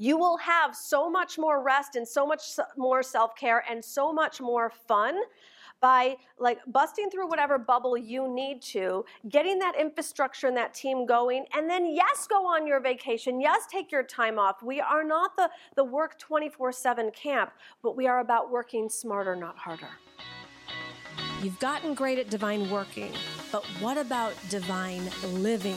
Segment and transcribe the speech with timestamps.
[0.00, 4.14] You will have so much more rest and so much more self care and so
[4.14, 5.20] much more fun
[5.82, 11.04] by like busting through whatever bubble you need to, getting that infrastructure and that team
[11.04, 13.42] going, and then yes, go on your vacation.
[13.42, 14.62] Yes, take your time off.
[14.62, 19.36] We are not the, the work 24 7 camp, but we are about working smarter,
[19.36, 19.88] not harder.
[21.42, 23.12] You've gotten great at divine working,
[23.52, 25.76] but what about divine living?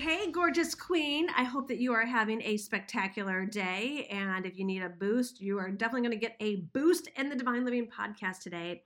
[0.00, 1.28] Hey, gorgeous queen.
[1.36, 4.08] I hope that you are having a spectacular day.
[4.10, 7.28] And if you need a boost, you are definitely going to get a boost in
[7.28, 8.82] the Divine Living podcast today.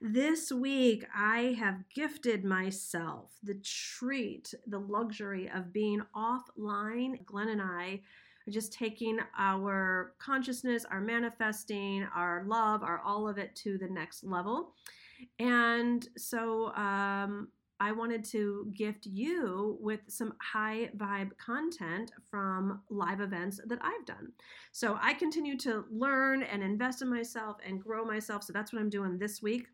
[0.00, 7.26] This week, I have gifted myself the treat, the luxury of being offline.
[7.26, 8.00] Glenn and I
[8.46, 13.88] are just taking our consciousness, our manifesting, our love, our all of it to the
[13.88, 14.74] next level.
[15.40, 17.48] And so, um,
[17.82, 24.06] I wanted to gift you with some high vibe content from live events that I've
[24.06, 24.30] done.
[24.70, 28.44] So I continue to learn and invest in myself and grow myself.
[28.44, 29.66] So that's what I'm doing this week.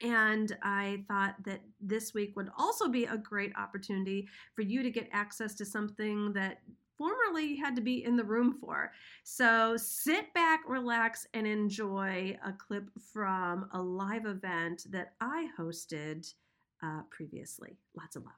[0.00, 4.90] And I thought that this week would also be a great opportunity for you to
[4.90, 6.60] get access to something that
[6.96, 8.92] formerly you had to be in the room for.
[9.24, 16.32] So sit back, relax, and enjoy a clip from a live event that I hosted
[16.84, 17.78] uh, previously.
[17.96, 18.34] Lots of love.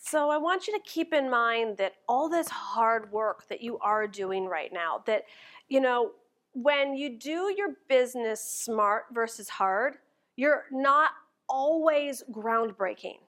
[0.00, 3.78] So I want you to keep in mind that all this hard work that you
[3.78, 5.24] are doing right now, that,
[5.68, 6.12] you know,
[6.52, 9.96] when you do your business smart versus hard,
[10.36, 11.10] you're not
[11.48, 13.18] always groundbreaking,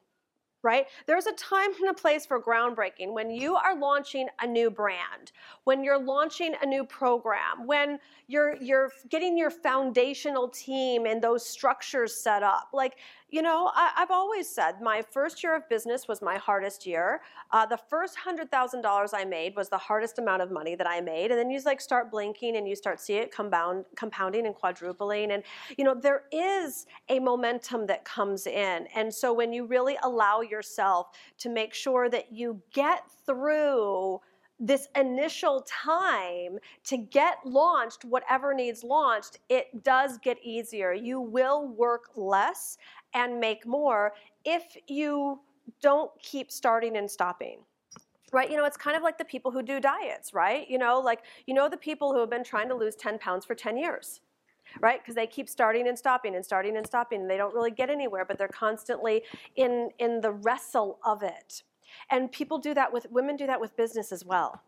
[0.62, 0.86] right?
[1.06, 5.32] There's a time and a place for groundbreaking when you are launching a new brand,
[5.64, 11.44] when you're launching a new program, when you're you're getting your foundational team and those
[11.46, 12.68] structures set up.
[12.72, 12.96] Like
[13.30, 17.20] you know, I, have always said my first year of business was my hardest year.
[17.52, 20.86] Uh, the first hundred thousand dollars I made was the hardest amount of money that
[20.86, 24.46] I made, and then you like start blinking and you start see it compound, compounding
[24.46, 25.42] and quadrupling, and
[25.78, 30.40] you know there is a momentum that comes in, and so when you really allow
[30.40, 34.20] yourself to make sure that you get through
[34.60, 40.92] this initial time to get launched, whatever needs launched, it does get easier.
[40.92, 42.76] You will work less
[43.14, 44.12] and make more
[44.44, 45.40] if you
[45.80, 47.60] don't keep starting and stopping
[48.32, 48.50] right?
[48.50, 50.68] You know it's kind of like the people who do diets right?
[50.68, 53.44] You know like you know the people who have been trying to lose 10 pounds
[53.44, 54.20] for 10 years
[54.80, 55.00] right?
[55.02, 57.90] Because they keep starting and stopping and starting and stopping and they don't really get
[57.90, 59.22] anywhere but they're constantly
[59.56, 61.64] in in the wrestle of it
[62.10, 64.62] and people do that with women do that with business as well.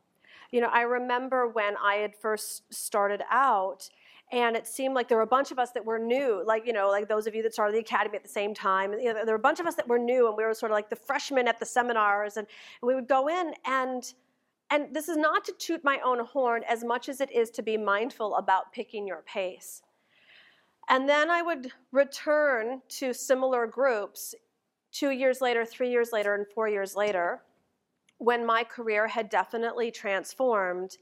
[0.51, 3.89] You know i remember when i had first started out
[4.33, 6.73] and it seemed like there were a bunch of us that were new like you
[6.73, 9.25] know like those of you that started the academy at the same time you know,
[9.25, 10.91] there were a bunch of us that were new and we were sort of like
[10.91, 12.47] the freshmen at the seminars and,
[12.83, 14.15] we would go in and
[14.71, 17.63] and this is not to toot my own horn as much as it is to
[17.63, 19.83] be mindful about picking your pace.
[20.89, 24.35] And then i would return to similar groups
[24.93, 27.43] two years later three years later and four years later
[28.19, 30.99] when my career had definitely transformed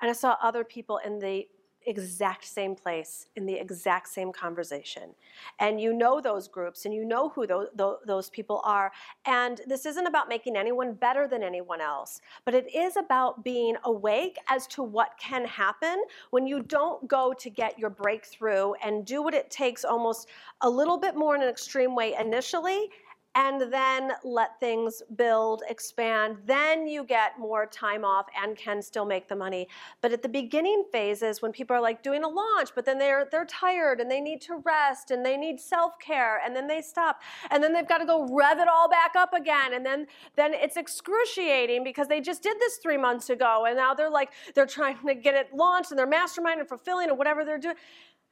[0.00, 1.46] and i saw other people in the
[1.86, 5.14] exact same place in the exact same conversation.
[5.60, 8.90] And you know those groups and you know who those, people are.
[9.24, 13.76] And this isn't about making anyone better than anyone else, but it is about being
[13.84, 19.04] awake as to what can happen when you don't go to get your breakthrough and
[19.04, 20.28] do what it takes almost
[20.62, 22.90] a little bit more in an extreme way initially
[23.36, 26.38] and then let things build, expand.
[26.46, 29.68] Then you get more time off and can still make the money.
[30.00, 33.28] But at the beginning phases, when people are like doing a launch, but then they're
[33.30, 37.20] they're tired and they need to rest and they need self-care, and then they stop,
[37.50, 40.54] and then they've got to go rev it all back up again, and then then
[40.54, 44.66] it's excruciating because they just did this three months ago, and now they're like they're
[44.66, 47.76] trying to get it launched and they're mastermind and fulfilling and whatever they're doing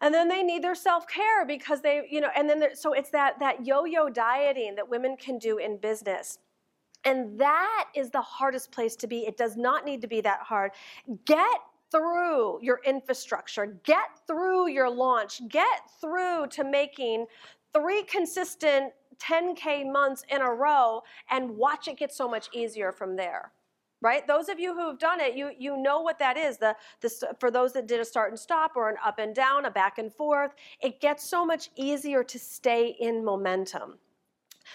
[0.00, 3.38] and then they need their self-care because they you know and then so it's that
[3.40, 6.38] that yo-yo dieting that women can do in business.
[7.06, 9.26] And that is the hardest place to be.
[9.26, 10.72] It does not need to be that hard.
[11.26, 11.58] Get
[11.90, 13.78] through your infrastructure.
[13.84, 15.42] Get through your launch.
[15.48, 17.26] Get through to making
[17.74, 23.16] three consistent 10k months in a row and watch it get so much easier from
[23.16, 23.52] there
[24.04, 24.26] right?
[24.26, 26.58] Those of you who have done it, you, you know what that is.
[26.58, 29.64] The, the, for those that did a start and stop or an up and down,
[29.64, 33.98] a back and forth, it gets so much easier to stay in momentum.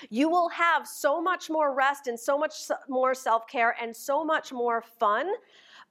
[0.09, 2.53] You will have so much more rest and so much
[2.87, 5.29] more self care and so much more fun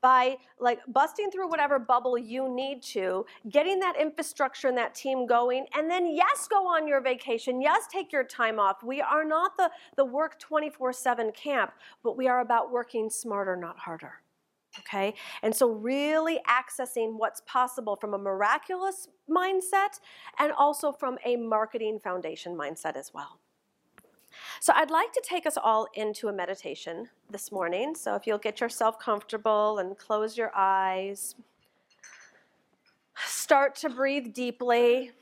[0.01, 5.27] by like busting through whatever bubble you need to, getting that infrastructure and that team
[5.27, 7.61] going, and then yes, go on your vacation.
[7.61, 8.83] Yes, take your time off.
[8.83, 11.73] We are not the, the work 24-7 camp,
[12.03, 14.23] but we are about working smarter, not harder.
[14.81, 15.15] Okay?
[15.43, 20.01] And so really accessing what's possible from a miraculous mindset
[20.39, 23.41] and also from a marketing foundation mindset as well.
[24.61, 27.95] So I'd like to take us all into a meditation this morning.
[27.95, 31.35] So if you'll get yourself comfortable and close your eyes,
[33.27, 35.13] start to breathe deeply,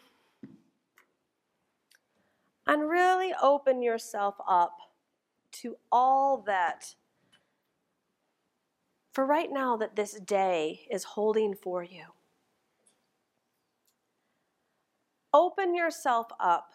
[2.66, 4.76] and really open yourself up
[5.52, 6.94] to all that
[9.12, 12.04] for right now that this day is holding for you.
[15.32, 16.72] Open yourself up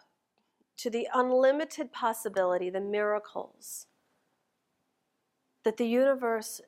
[0.78, 3.88] to the unlimited possibility, the miracles
[5.64, 6.62] that the universe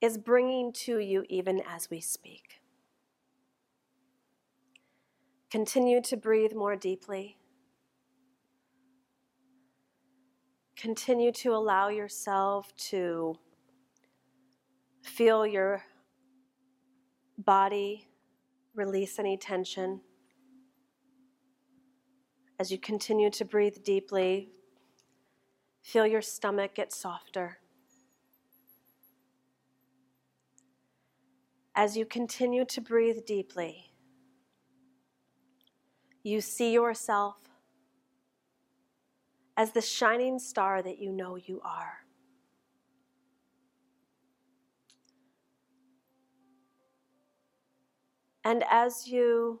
[0.00, 2.60] is bringing to you even as we speak.
[5.50, 7.36] Continue to breathe more deeply.
[10.76, 13.36] Continue to allow yourself to
[15.02, 15.82] feel your
[17.36, 18.06] body
[18.74, 20.00] release any tension.
[22.60, 24.50] As you continue to breathe deeply,
[25.80, 27.56] feel your stomach get softer.
[31.74, 33.94] As you continue to breathe deeply,
[36.22, 37.38] you see yourself
[39.56, 42.00] as the shining star that you know you are.
[48.44, 49.60] And as you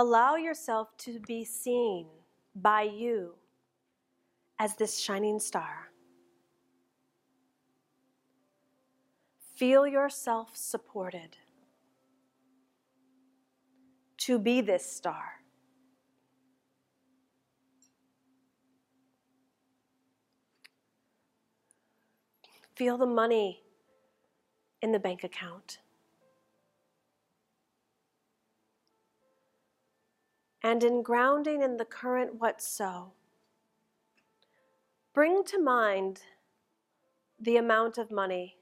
[0.00, 2.06] Allow yourself to be seen
[2.54, 3.34] by you
[4.58, 5.90] as this shining star.
[9.56, 11.36] Feel yourself supported
[14.16, 15.42] to be this star.
[22.74, 23.60] Feel the money
[24.80, 25.80] in the bank account.
[30.62, 33.12] And in grounding in the current what so,
[35.14, 36.22] bring to mind
[37.38, 38.56] the amount of money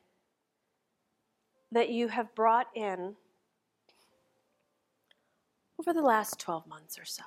[1.72, 3.16] that you have brought in
[5.78, 7.22] over the last 12 months or so.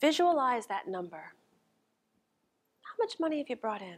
[0.00, 1.32] Visualize that number.
[2.82, 3.96] How much money have you brought in?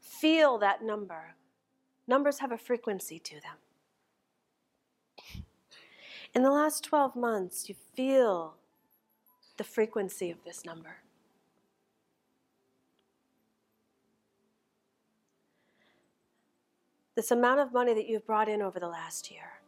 [0.00, 1.36] Feel that number.
[2.06, 3.56] Numbers have a frequency to them.
[6.34, 8.56] In the last 12 months, you feel
[9.56, 10.96] the frequency of this number.
[17.14, 19.60] This amount of money that you've brought in over the last year.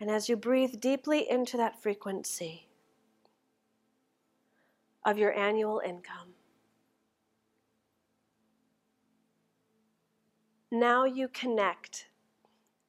[0.00, 2.68] And as you breathe deeply into that frequency
[5.04, 6.34] of your annual income,
[10.70, 12.08] now you connect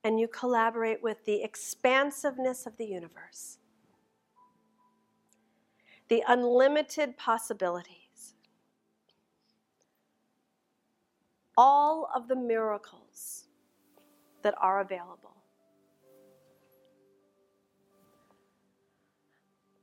[0.04, 3.58] and you collaborate with the expansiveness of the universe,
[6.08, 8.36] the unlimited possibilities,
[11.58, 13.46] all of the miracles
[14.42, 15.36] that are available.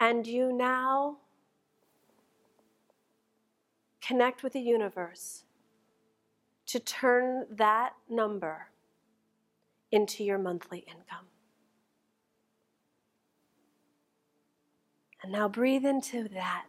[0.01, 1.19] And you now
[4.01, 5.46] connect with the universe
[6.77, 8.69] to turn that number
[9.91, 11.25] into your monthly income.
[15.23, 16.67] And now breathe into that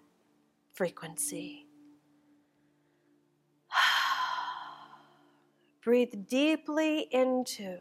[0.73, 1.67] frequency.
[5.83, 7.79] breathe deeply into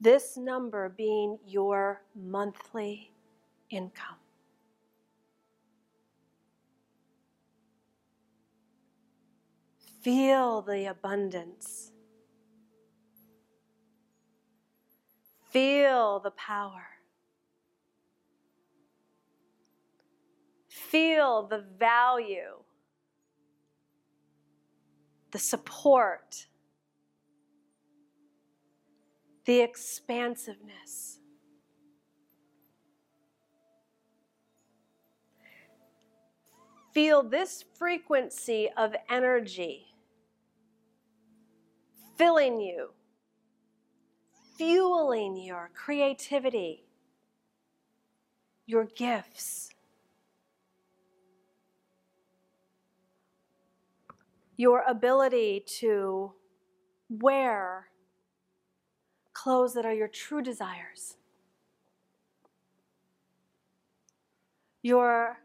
[0.00, 3.10] this number being your monthly
[3.70, 4.23] income.
[10.04, 11.90] Feel the abundance.
[15.50, 16.84] Feel the power.
[20.68, 22.58] Feel the value,
[25.30, 26.48] the support,
[29.46, 31.20] the expansiveness.
[36.92, 39.93] Feel this frequency of energy
[42.16, 42.90] filling you,
[44.56, 46.84] fueling your creativity,
[48.66, 49.70] your gifts.
[54.56, 56.32] Your ability to
[57.08, 57.88] wear
[59.32, 61.16] clothes that are your true desires.
[64.82, 65.38] Your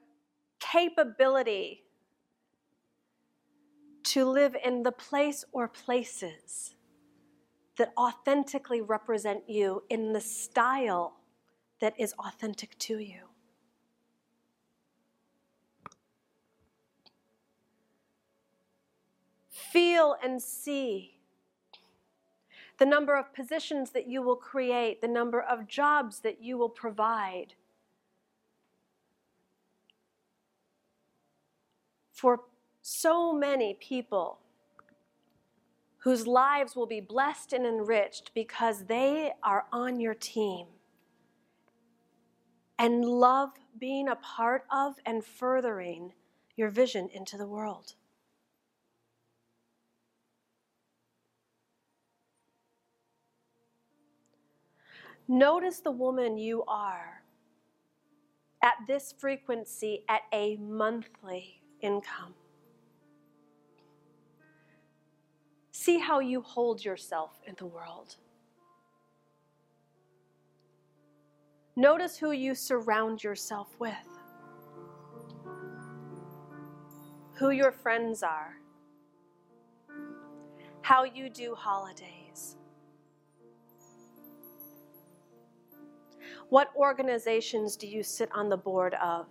[0.60, 1.86] capability
[4.10, 6.74] to live in the place or places
[7.78, 11.14] that authentically represent you in the style
[11.80, 13.22] that is authentic to you.
[19.48, 21.20] Feel and see
[22.80, 26.70] the number of positions that you will create, the number of jobs that you will
[26.70, 27.54] provide.
[32.12, 32.42] For
[32.82, 34.40] so many people
[36.00, 40.68] whose lives will be blessed and enriched because they are on your team
[42.78, 46.14] and love being a part of and furthering
[46.56, 47.96] your vision into the world.
[55.28, 57.22] Notice the woman you are
[58.64, 62.34] at this frequency at a monthly income.
[65.82, 68.18] See how you hold yourself in the world.
[71.78, 73.94] Notice who you surround yourself with,
[77.36, 78.58] who your friends are,
[80.82, 82.58] how you do holidays.
[86.50, 89.28] What organizations do you sit on the board of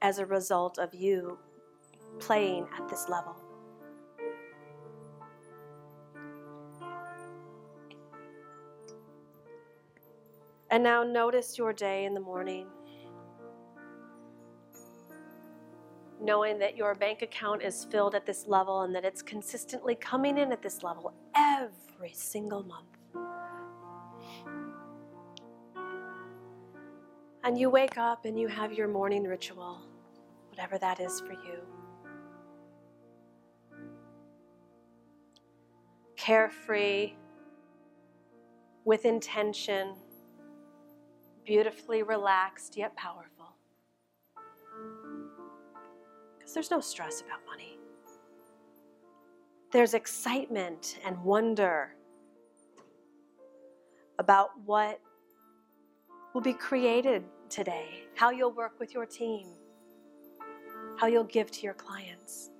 [0.00, 1.38] as a result of you
[2.18, 3.51] playing at this level?
[10.72, 12.66] And now notice your day in the morning.
[16.18, 20.38] Knowing that your bank account is filled at this level and that it's consistently coming
[20.38, 22.86] in at this level every single month.
[27.44, 29.78] And you wake up and you have your morning ritual,
[30.48, 31.58] whatever that is for you.
[36.16, 37.12] Carefree,
[38.86, 39.96] with intention,
[41.44, 43.54] beautifully relaxed yet powerful.
[46.38, 47.78] Because there's no stress about money.
[49.72, 51.94] There's excitement and wonder
[54.18, 55.00] about what
[56.34, 59.46] will be created today, how you'll work with your team,
[60.98, 62.50] how you'll give to your clients.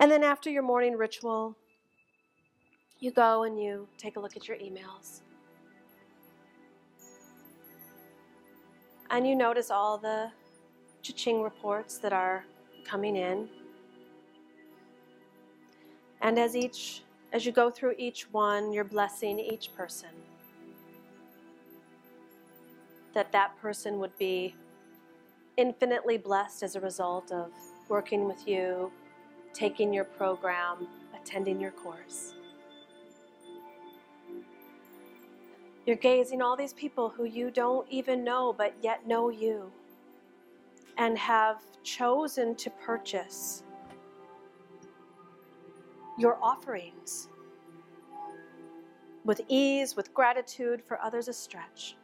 [0.00, 1.56] And then after your morning ritual,
[2.98, 5.22] you go and you take a look at your emails.
[9.12, 10.30] And you notice all the
[11.02, 12.46] cha-ching reports that are
[12.82, 13.46] coming in.
[16.22, 17.02] And as each
[17.32, 20.08] as you go through each one, you're blessing each person
[23.14, 24.54] that that person would be
[25.58, 27.50] infinitely blessed as a result of
[27.88, 28.90] working with you,
[29.52, 32.34] taking your program, attending your course.
[35.84, 39.72] You're gazing all these people who you don't even know but yet know you
[40.96, 43.64] and have chosen to purchase
[46.18, 47.28] your offerings
[49.24, 51.96] with ease, with gratitude, for others a stretch.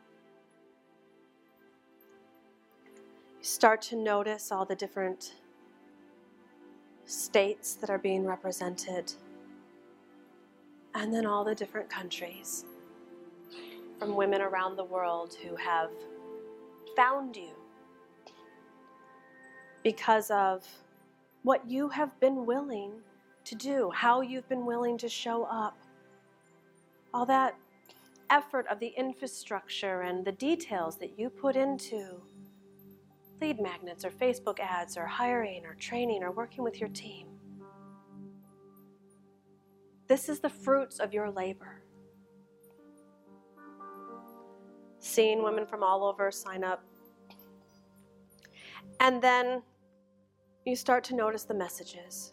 [3.38, 5.35] You start to notice all the different
[7.04, 9.12] states that are being represented,
[10.94, 12.64] and then all the different countries
[13.98, 15.90] from women around the world who have
[16.96, 17.52] found you
[19.82, 20.66] because of
[21.42, 22.92] what you have been willing
[23.44, 25.78] to do, how you've been willing to show up.
[27.14, 27.56] All that
[28.30, 32.20] effort of the infrastructure and the details that you put into
[33.40, 37.26] lead magnets or Facebook ads or hiring or training or working with your team.
[40.08, 41.82] This is the fruits of your labor.
[45.00, 46.84] Seeing women from all over sign up.
[49.00, 49.62] And then
[50.64, 52.32] you start to notice the messages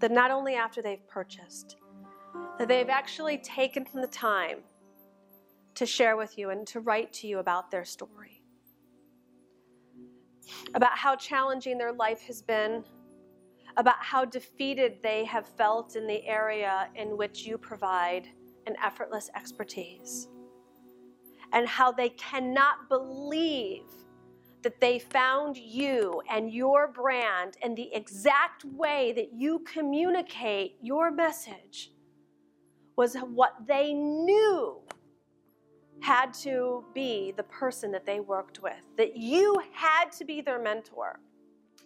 [0.00, 1.76] that not only after they've purchased,
[2.58, 4.58] that they've actually taken the time
[5.74, 8.42] to share with you and to write to you about their story,
[10.74, 12.84] about how challenging their life has been,
[13.76, 18.28] about how defeated they have felt in the area in which you provide
[18.66, 20.28] an effortless expertise,
[21.52, 23.84] and how they cannot believe
[24.62, 31.10] that they found you and your brand and the exact way that you communicate your
[31.10, 31.92] message
[32.96, 34.80] was what they knew
[36.00, 40.60] had to be the person that they worked with, that you had to be their
[40.60, 41.20] mentor,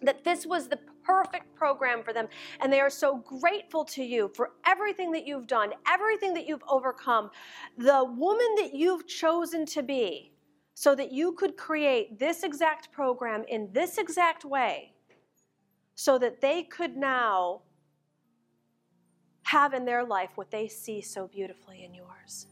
[0.01, 2.27] that this was the perfect program for them.
[2.59, 6.63] And they are so grateful to you for everything that you've done, everything that you've
[6.69, 7.29] overcome,
[7.77, 10.31] the woman that you've chosen to be,
[10.75, 14.93] so that you could create this exact program in this exact way,
[15.95, 17.61] so that they could now
[19.43, 22.47] have in their life what they see so beautifully in yours.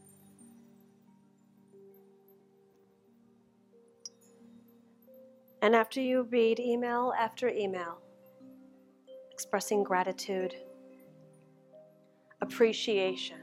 [5.62, 7.98] And after you read email after email,
[9.32, 10.54] expressing gratitude,
[12.40, 13.38] appreciation,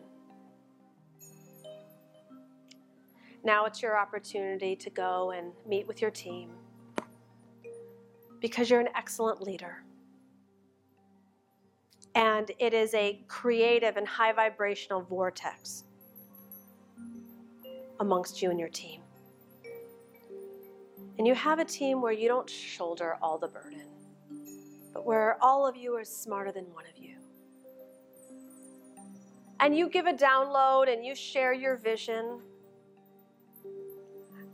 [3.44, 6.52] now it's your opportunity to go and meet with your team
[8.42, 9.84] because you're an excellent leader.
[12.16, 15.86] And it is a creative and high vibrational vortex
[18.00, 19.02] amongst you and your team.
[21.18, 23.89] And you have a team where you don't shoulder all the burden,
[24.94, 27.16] but where all of you are smarter than one of you.
[29.60, 32.40] And you give a download and you share your vision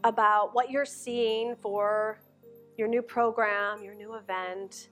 [0.03, 2.19] about what you're seeing for
[2.77, 4.89] your new program, your new event,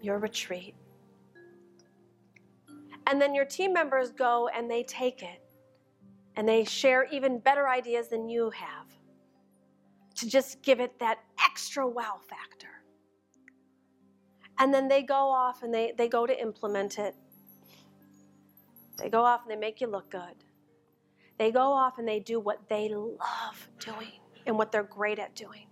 [0.00, 0.74] your retreat.
[3.06, 5.42] And then your team members go and they take it
[6.36, 8.86] and they share even better ideas than you have
[10.20, 12.68] to just give it that extra wow factor.
[14.58, 17.14] And then they go off and they, they go to implement it.
[18.98, 20.44] They go off and they make you look good.
[21.38, 25.34] They go off and they do what they love doing and what they're great at
[25.34, 25.66] doing.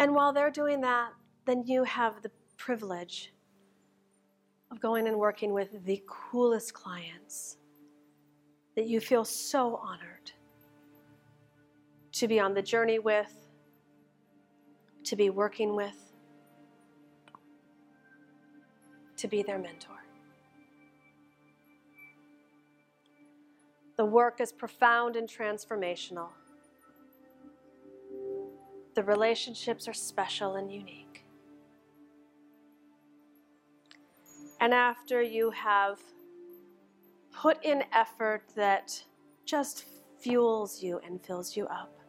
[0.00, 1.10] And while they're doing that,
[1.46, 3.32] then you have the privilege
[4.72, 7.58] of going and working with the coolest clients
[8.74, 10.32] that you feel so honored
[12.20, 13.32] to be on the journey with,
[15.04, 15.96] to be working with,
[19.16, 19.96] to be their mentor.
[23.96, 26.28] The work is profound and transformational.
[28.94, 31.24] The relationships are special and unique.
[34.60, 35.98] And after you have
[37.32, 39.02] put in effort that
[39.46, 39.86] just
[40.18, 41.99] fuels you and fills you up,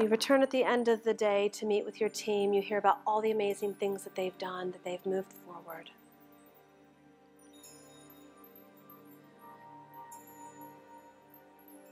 [0.00, 2.54] You return at the end of the day to meet with your team.
[2.54, 5.90] You hear about all the amazing things that they've done, that they've moved forward.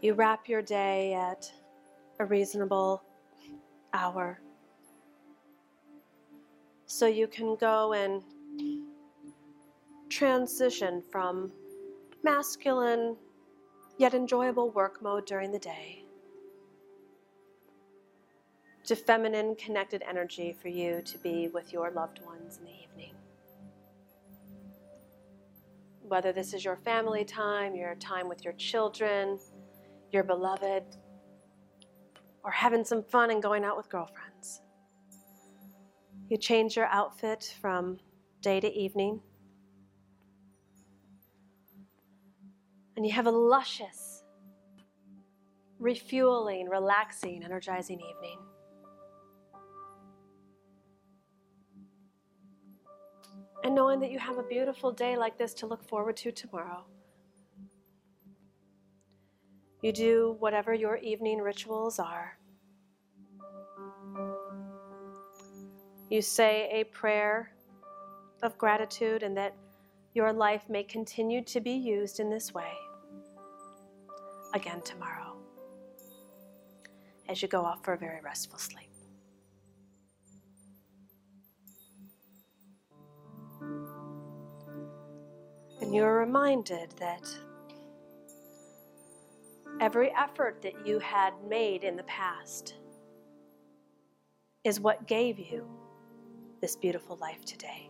[0.00, 1.52] You wrap your day at
[2.18, 3.02] a reasonable
[3.92, 4.40] hour
[6.86, 8.22] so you can go and
[10.08, 11.52] transition from
[12.22, 13.16] masculine
[13.98, 16.07] yet enjoyable work mode during the day
[18.88, 23.14] to feminine connected energy for you to be with your loved ones in the evening.
[26.00, 29.38] Whether this is your family time, your time with your children,
[30.10, 30.84] your beloved,
[32.42, 34.62] or having some fun and going out with girlfriends.
[36.30, 37.98] You change your outfit from
[38.40, 39.20] day to evening.
[42.96, 44.22] And you have a luscious,
[45.78, 48.38] refueling, relaxing, energizing evening.
[53.64, 56.84] And knowing that you have a beautiful day like this to look forward to tomorrow.
[59.82, 62.36] You do whatever your evening rituals are.
[66.10, 67.52] You say a prayer
[68.42, 69.54] of gratitude and that
[70.14, 72.72] your life may continue to be used in this way
[74.54, 75.36] again tomorrow
[77.28, 78.88] as you go off for a very restful sleep.
[85.80, 87.28] And you're reminded that
[89.80, 92.74] every effort that you had made in the past
[94.64, 95.66] is what gave you
[96.60, 97.88] this beautiful life today.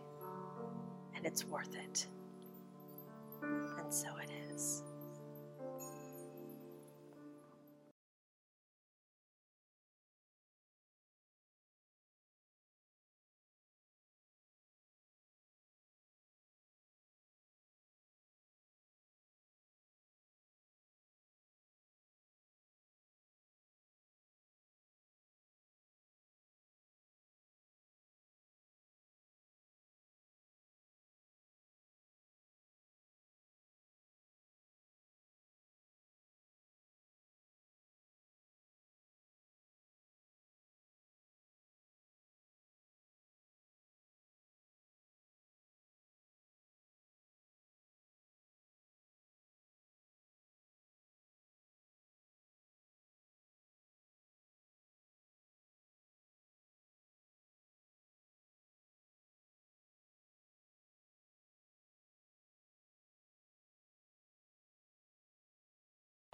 [1.15, 2.07] And it's worth it.
[3.41, 4.83] And so it is.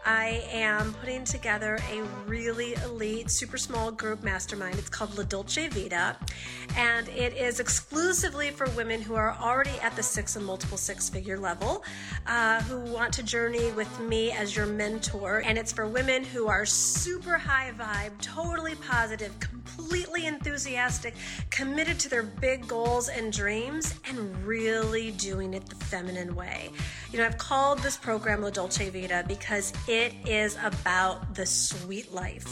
[0.06, 4.78] I am putting together a really elite, super small group mastermind.
[4.78, 6.16] It's called La Dolce Vita,
[6.78, 11.10] and it is exclusively for women who are already at the six and multiple six
[11.10, 11.84] figure level,
[12.28, 15.42] uh, who want to journey with me as your mentor.
[15.44, 21.16] And it's for women who are super high vibe, totally positive, completely enthusiastic,
[21.50, 26.70] committed to their big goals and dreams, and really doing it the feminine way.
[27.12, 32.14] You know, I've called this program La Dolce Vita because it is about the sweet
[32.14, 32.46] life.